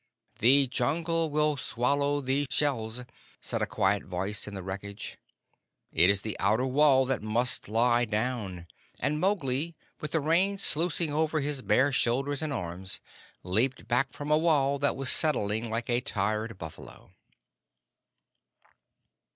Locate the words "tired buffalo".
16.01-17.11